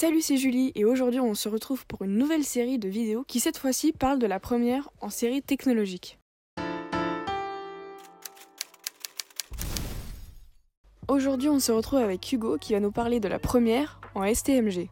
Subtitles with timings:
[0.00, 3.40] Salut, c'est Julie et aujourd'hui on se retrouve pour une nouvelle série de vidéos qui
[3.40, 6.20] cette fois-ci parle de la première en série technologique.
[11.08, 14.88] Aujourd'hui on se retrouve avec Hugo qui va nous parler de la première en STMG.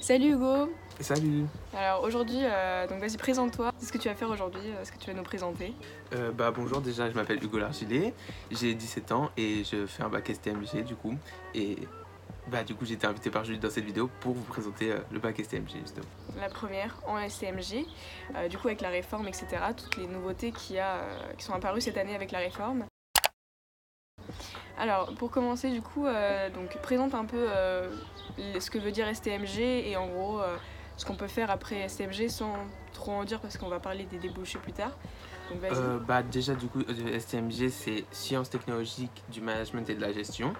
[0.00, 1.44] Salut Hugo Salut
[1.74, 4.98] Alors aujourd'hui, euh, donc vas-y présente-toi, qu'est-ce que tu vas faire aujourd'hui, euh, ce que
[4.98, 5.74] tu vas nous présenter
[6.12, 8.12] Euh, bah bonjour déjà je m'appelle Hugo Largilet,
[8.50, 11.14] j'ai 17 ans et je fais un bac STMG du coup
[11.54, 11.76] et
[12.50, 14.98] bah du coup j'ai été invité par Julie dans cette vidéo pour vous présenter euh,
[15.12, 16.06] le bac STMG justement.
[16.38, 17.86] La première en STMG,
[18.34, 19.46] euh, du coup avec la réforme, etc.
[19.76, 22.84] Toutes les nouveautés qu'il y a, euh, qui sont apparues cette année avec la réforme.
[24.78, 26.06] Alors pour commencer du coup,
[26.54, 27.46] donc présente un peu
[28.38, 30.40] ce que veut dire STMG et en gros
[30.96, 32.54] ce qu'on peut faire après STMG sans
[32.92, 34.92] trop en dire parce qu'on va parler des débouchés plus tard.
[35.50, 35.60] Donc
[36.06, 40.54] bah déjà du coup STMG c'est sciences technologiques du management et de la gestion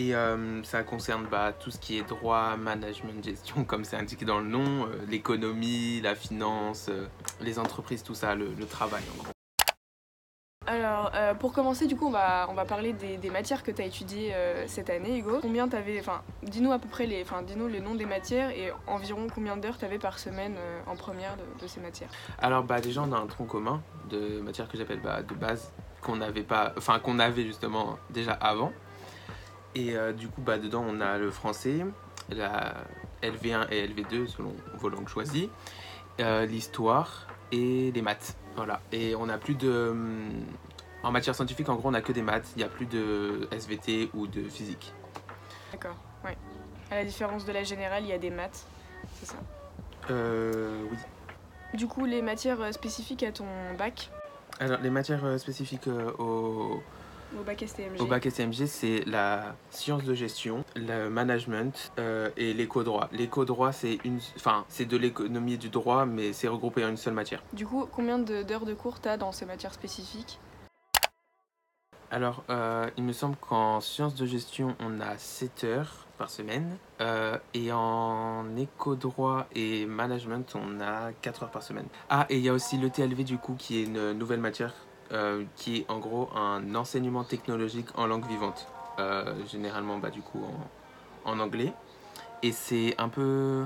[0.00, 4.24] et euh, ça concerne bah, tout ce qui est droit, management, gestion comme c'est indiqué
[4.24, 7.06] dans le nom, euh, l'économie, la finance, euh,
[7.40, 9.32] les entreprises, tout ça, le, le travail en gros.
[10.66, 11.10] Alors,
[11.40, 13.86] pour commencer, du coup, on va, on va parler des, des matières que tu as
[13.86, 14.32] étudiées
[14.66, 15.38] cette année, Hugo.
[15.42, 18.70] Combien t'avais, enfin, dis-nous à peu près les, enfin, dis-nous les noms des matières et
[18.86, 20.54] environ combien d'heures tu avais par semaine
[20.86, 22.10] en première de, de ces matières?
[22.38, 25.72] Alors bah déjà on a un tronc commun de matière que j'appelle bah, de base
[26.02, 28.72] qu'on n'avait pas, enfin qu'on avait justement déjà avant.
[29.74, 31.84] Et euh, du coup bah dedans on a le français,
[32.30, 32.74] la
[33.22, 35.48] LV1 et LV2 selon vos langues choisies,
[36.20, 38.36] euh, l'histoire et les maths.
[38.56, 38.80] Voilà.
[38.92, 40.44] Et on a plus de hum,
[41.02, 43.48] en matière scientifique en gros on a que des maths, il n'y a plus de
[43.52, 44.92] SVT ou de physique.
[45.72, 46.36] D'accord, ouais.
[46.90, 48.66] À la différence de la générale, il y a des maths,
[49.14, 49.36] c'est ça?
[50.10, 50.98] Euh, oui.
[51.74, 53.46] Du coup, les matières euh, spécifiques à ton
[53.78, 54.10] bac,
[54.58, 56.82] Alors les matières spécifiques au
[57.38, 58.00] au bac STMG.
[58.00, 63.08] Au bac STMG, c'est la science de gestion, le management euh, et l'éco-droit.
[63.12, 66.96] L'éco-droit, c'est une, enfin, c'est de l'économie et du droit, mais c'est regroupé en une
[66.96, 67.42] seule matière.
[67.52, 70.38] Du coup, combien de- d'heures de cours t'as dans ces matières spécifiques?
[72.12, 76.76] Alors, euh, il me semble qu'en sciences de gestion, on a 7 heures par semaine.
[77.00, 81.86] euh, et en éco-droit et management, on a 4 heures par semaine.
[82.10, 84.74] Ah, et il y a aussi le TLV, du coup, qui est une nouvelle matière,
[85.12, 88.66] euh, qui est en gros un enseignement technologique en langue vivante.
[88.98, 90.42] Euh, généralement, bah, du coup,
[91.24, 91.72] en, anglais.
[92.42, 93.64] Et c'est un peu...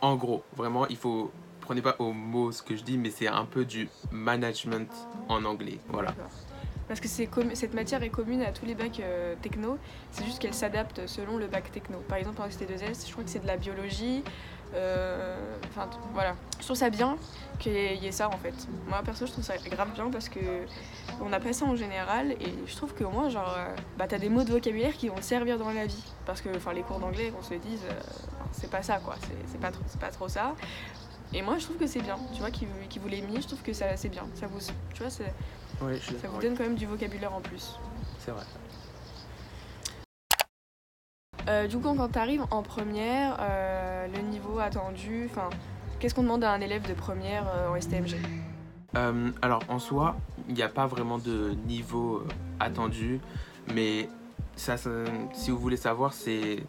[0.00, 1.30] En gros, vraiment, il faut...
[1.60, 4.92] Prenez pas au mot ce que je dis, mais c'est un peu du management
[5.28, 5.80] en anglais.
[5.88, 6.14] Voilà.
[6.88, 9.78] Parce que cette matière est commune à tous les bacs euh, techno,
[10.12, 11.98] c'est juste qu'elle s'adapte selon le bac techno.
[12.08, 14.22] Par exemple, en ST2S, je crois que c'est de la biologie.
[14.74, 15.36] Euh,
[15.68, 16.34] Enfin, voilà.
[16.58, 17.16] Je trouve ça bien
[17.58, 18.54] qu'il y ait- ça en fait.
[18.88, 20.40] Moi, perso, je trouve ça grave bien parce que
[21.20, 24.18] on n'a pas ça en général et je trouve qu'au moins, genre, euh, bah, t'as
[24.18, 26.02] des mots de vocabulaire qui vont te servir dans la vie.
[26.24, 28.00] Parce que, enfin, les cours d'anglais, qu'on se dise, euh,
[28.52, 29.16] c'est pas ça quoi.
[29.50, 30.54] C'est- pas, trop- c'est pas trop ça.
[31.34, 32.16] Et moi, je trouve que c'est bien.
[32.32, 34.26] Tu vois, qui qui vous l'ait mis, je trouve que ça, c'est bien.
[34.34, 34.60] Ça vous,
[34.94, 37.74] tu vois, ça vous donne quand même du vocabulaire en plus.
[38.24, 38.44] C'est vrai.
[41.48, 45.48] Euh, du coup, quand tu arrives en première, euh, le niveau attendu, enfin,
[46.00, 48.16] qu'est-ce qu'on demande à un élève de première euh, en STMG
[49.42, 50.16] alors en soi,
[50.48, 52.22] il n'y a pas vraiment de niveau
[52.58, 53.20] attendu,
[53.74, 54.08] mais
[54.56, 56.64] si vous voulez savoir, c'est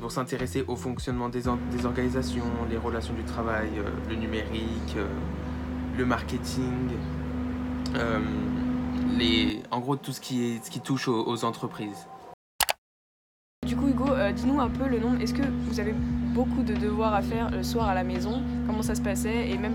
[0.00, 1.48] pour s'intéresser au fonctionnement des,
[1.84, 3.68] organisations, les relations du travail,
[4.08, 4.96] le numérique,
[5.98, 6.92] le marketing,
[9.18, 12.06] les, en gros tout ce qui, touche aux entreprises.
[13.66, 15.20] Du coup, Hugo, euh, dis-nous un peu le nombre.
[15.20, 15.92] Est-ce que vous avez
[16.32, 18.42] beaucoup de devoirs à faire le soir à la maison?
[18.66, 19.50] Comment ça se passait?
[19.50, 19.74] Et même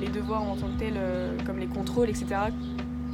[0.00, 2.36] les devoirs en tant que tels, euh, comme les contrôles, etc.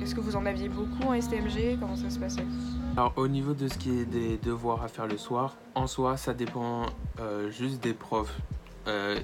[0.03, 2.45] Est-ce que vous en aviez beaucoup en STMG Comment ça se passait?
[2.97, 6.19] Alors au niveau de ce qui est des devoirs à faire le soir, en soi
[6.19, 6.83] ça dépend
[7.19, 8.39] euh, juste des profs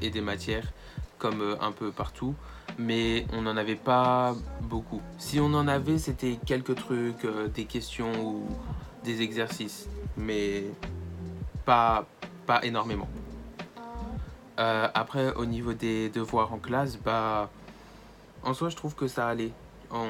[0.00, 0.72] et des matières,
[1.18, 2.34] comme un peu partout,
[2.78, 5.02] mais on n'en avait pas beaucoup.
[5.18, 8.46] Si on en avait, c'était quelques trucs, des questions ou
[9.04, 9.86] des exercices,
[10.16, 10.64] mais
[11.64, 12.06] pas,
[12.46, 13.08] pas énormément.
[14.58, 17.50] Euh, après au niveau des devoirs en classe, bah
[18.42, 19.52] en soi je trouve que ça allait.
[19.90, 20.06] On,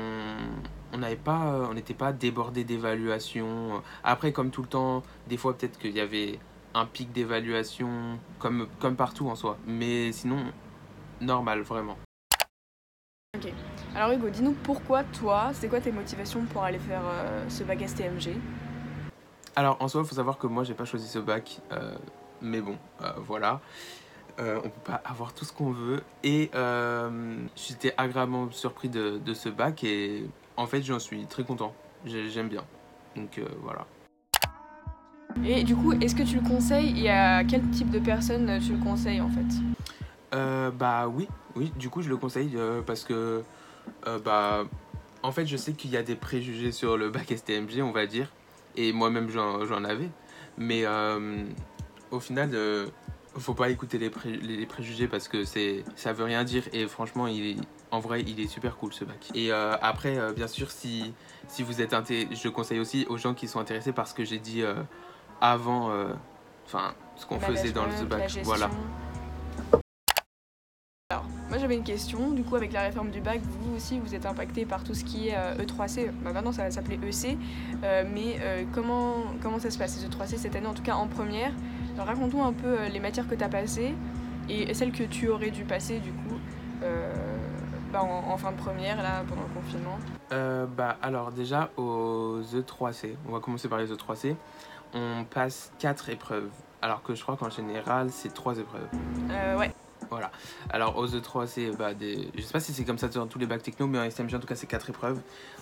[0.93, 5.56] on n'avait pas on n'était pas débordé d'évaluation après comme tout le temps des fois
[5.56, 6.38] peut-être qu'il y avait
[6.75, 9.56] un pic d'évaluation comme comme partout en soi.
[9.67, 10.44] Mais sinon
[11.20, 11.96] normal vraiment.
[13.94, 17.81] Alors Hugo, dis-nous pourquoi toi, c'est quoi tes motivations pour aller faire euh, ce bac
[17.87, 18.37] STMG
[19.56, 21.94] alors en soi il faut savoir que moi j'ai pas choisi ce bac euh,
[22.41, 23.61] mais bon euh, voilà.
[24.38, 26.02] Euh, on peut pas avoir tout ce qu'on veut.
[26.23, 26.50] Et
[27.56, 30.25] j'étais agréablement surpris de, de ce bac et
[30.56, 31.75] en fait j'en suis très content.
[32.06, 32.64] J'ai- j'aime bien.
[33.17, 33.87] Donc voilà.
[35.44, 37.05] Et du coup, est-ce que tu le conseilles?
[37.05, 39.46] Et à quel type de personnes tu le conseilles en fait?
[40.35, 42.56] Euh, bah oui, oui, du coup je le conseille
[42.87, 43.43] parce que
[44.25, 44.64] bah
[45.23, 48.06] en fait je sais qu'il y a des préjugés sur le bac STMG on va
[48.06, 48.31] dire
[48.76, 50.08] et moi-même j'en avais.
[50.58, 51.44] Mais euh,
[52.11, 52.87] au final euh,
[53.38, 56.64] faut pas écouter les, pré- les préjugés parce que ça veut rien dire.
[56.72, 57.56] Et franchement il est,
[57.90, 59.31] en vrai il est super cool ce bac.
[59.34, 61.14] Et euh, après euh, bien sûr si
[61.49, 61.94] si vous êtes
[62.32, 64.62] je conseille aussi aux gens qui sont intéressés par ce que j'ai dit
[65.40, 65.90] avant
[66.67, 68.31] enfin ce qu'on faisait dans le bac.
[68.44, 68.70] voilà
[71.70, 72.31] j'avais une question.
[72.31, 75.05] Du coup, avec la réforme du bac, vous aussi, vous êtes impacté par tout ce
[75.05, 76.11] qui est euh, E3C.
[76.22, 77.38] Bah, maintenant, ça va s'appeler EC.
[77.84, 80.94] Euh, mais euh, comment, comment ça se passe, les E3C cette année, en tout cas
[80.94, 81.52] en première?
[81.94, 83.94] Alors, Raconte-nous un peu les matières que tu as passées
[84.49, 86.38] et celles que tu aurais dû passer, du coup,
[86.82, 87.12] euh,
[87.93, 89.99] bah, en, en fin de première, là, pendant le confinement.
[90.76, 94.37] Bah, alors déjà aux E3C, on va commencer par les E3C,
[94.94, 96.49] on passe 4 épreuves,
[96.82, 98.88] alors que je crois qu'en général c'est 3 épreuves.
[99.58, 99.72] Ouais.
[100.08, 100.32] Voilà.
[100.70, 102.31] Alors aux E3C, bah, des...
[102.35, 104.35] je sais pas si c'est comme ça dans tous les bacs techno, mais en STMG
[104.35, 105.20] en tout cas c'est 4 épreuves.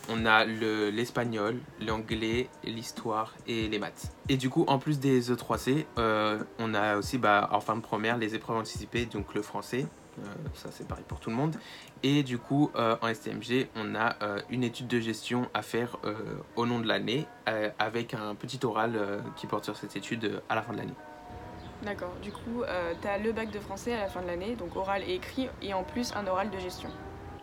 [0.09, 4.11] On a le- l'espagnol, l'anglais, l'histoire et les maths.
[4.29, 7.83] Et du coup en plus des E3C, euh, on a aussi bah, en fin de
[7.83, 9.87] première les épreuves anticipées, donc le français.
[10.19, 10.23] Euh,
[10.55, 11.57] ça c'est pareil pour tout le monde.
[12.03, 14.17] Et du coup, euh, en STMG, on a
[14.51, 15.97] une étude de gestion à faire
[16.57, 17.27] au long de l'année,
[17.79, 20.95] avec un petit oral qui porte sur cette étude à la fin de l'année.
[21.83, 22.13] D'accord.
[22.23, 24.75] Du coup, euh, tu as le bac de français à la fin de l'année, donc
[24.77, 26.89] oral et écrit, et en plus un oral de gestion.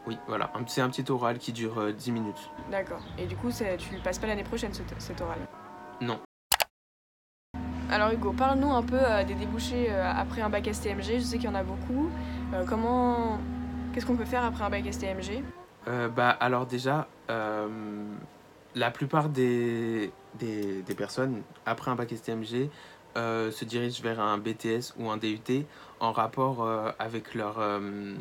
[0.07, 2.49] Oui, voilà, c'est un petit oral qui dure euh, 10 minutes.
[2.69, 3.01] D'accord.
[3.17, 5.39] Et du coup, tu le passes pas l'année prochaine, cet, cet oral?
[6.01, 6.19] Non.
[7.89, 11.17] Alors Hugo, parle-nous un peu euh, des débouchés euh, après un bac STMG.
[11.17, 12.09] Je sais qu'il y en a beaucoup.
[12.53, 13.39] Euh, comment,
[13.93, 15.43] qu'est-ce qu'on peut faire après un bac STMG
[15.88, 17.67] Euh, bah, alors déjà, euh,
[18.73, 22.69] la plupart des, des, des personnes, après un bac STMG,
[23.17, 25.65] euh, se dirigent vers un BTS ou un DUT
[26.00, 28.13] en rapport euh, avec leur, euh,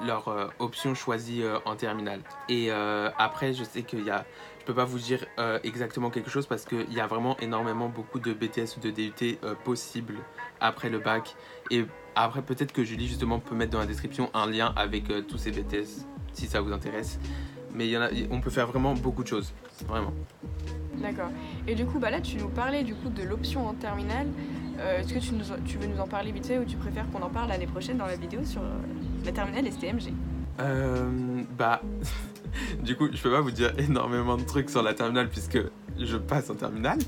[0.00, 2.20] leur option choisie en terminale.
[2.48, 4.24] Et après, je sais qu'il y a...
[4.60, 5.26] Je peux pas vous dire
[5.64, 9.38] exactement quelque chose parce qu'il y a vraiment énormément beaucoup de BTS ou de DUT
[9.64, 10.16] possibles
[10.60, 11.34] après le bac.
[11.70, 15.38] Et après, peut-être que Julie, justement, peut mettre dans la description un lien avec tous
[15.38, 17.18] ces BTS si ça vous intéresse.
[17.74, 19.52] Mais y en a, on peut faire vraiment beaucoup de choses,
[19.86, 20.12] vraiment.
[21.00, 21.30] D'accord.
[21.66, 24.26] Et du coup, bah là, tu nous parlais du coup de l'option en terminale.
[24.78, 27.28] Euh, Est-ce que tu, veux nous en parler vite fait ou tu préfères qu'on en
[27.28, 28.78] parle l'année prochaine dans la vidéo sur euh,
[29.24, 30.12] la terminale STMG
[30.60, 31.82] Euh, bah,
[32.82, 35.58] du coup, je peux pas vous dire énormément de trucs sur la terminale puisque
[35.98, 36.98] je passe en terminale.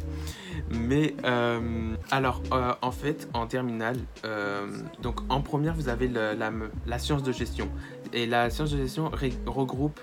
[0.70, 2.42] Mais euh, alors,
[2.80, 3.98] en fait, en terminale,
[5.02, 7.68] donc en première, vous avez la, la science de gestion.
[8.14, 9.10] Et la science de gestion
[9.46, 10.00] regroupe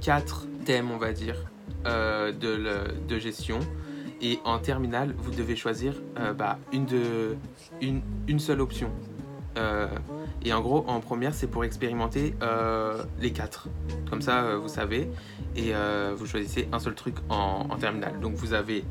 [0.00, 1.36] quatre thèmes, on va dire,
[1.86, 3.58] euh, de, gestion.
[4.20, 7.36] Et en terminale, vous devez choisir euh, bah, une, de,
[7.80, 8.90] une, une seule option.
[9.56, 9.88] Euh,
[10.44, 12.34] et en gros, en première, c'est pour expérimenter
[13.20, 13.68] les quatre.
[14.10, 15.08] Comme ça, vous savez.
[15.56, 15.72] Et
[16.16, 18.20] vous choisissez un seul truc en, en terminale.
[18.20, 18.84] Donc, vous avez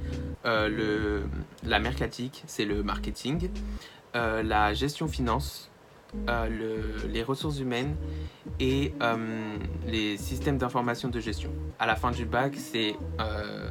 [0.45, 1.23] le,
[1.63, 3.49] la mercatique, c'est le marketing.
[4.13, 5.69] la gestion finance,
[6.29, 7.95] euh, le- les ressources humaines
[8.59, 11.51] et euh, les systèmes d'information de gestion.
[11.79, 13.67] À la fin du bac, c'est euh,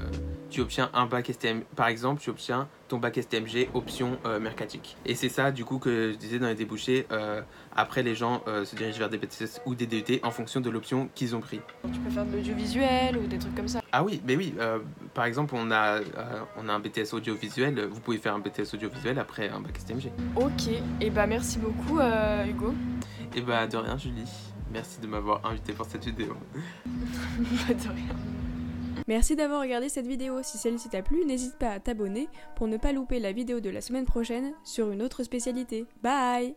[0.51, 1.63] tu obtiens un bac STM.
[1.75, 4.97] Par exemple, tu obtiens ton bac STMG option euh, mercatique.
[5.05, 7.07] Et c'est ça, du coup, que je disais dans les débouchés.
[7.13, 7.43] euh,
[7.75, 10.71] après, les gens euh, se dirigent vers des BTS ou des DUT en fonction de
[10.71, 11.61] l'option qu'ils ont pris.
[11.93, 14.55] Tu peux faire de l'audiovisuel ou des trucs comme ça Ah oui, mais oui.
[15.15, 16.01] par exemple, on a,
[16.57, 17.87] on a un BTS audiovisuel.
[17.87, 20.11] Vous pouvez faire un BTS audiovisuel après un bac STMG.
[20.37, 20.69] Ok.
[21.01, 21.99] Et bah merci beaucoup
[22.49, 22.75] Hugo.
[23.35, 24.31] Et bah, de rien, Julie.
[24.73, 26.35] Merci de m'avoir invité pour cette vidéo.
[26.85, 28.15] Pas de rien.
[29.09, 30.43] Merci d'avoir regardé cette vidéo.
[30.43, 33.71] Si celle-ci t'a plu, n'hésite pas à t'abonner pour ne pas louper la vidéo de
[33.71, 35.87] la semaine prochaine sur une autre spécialité.
[36.03, 36.55] Bye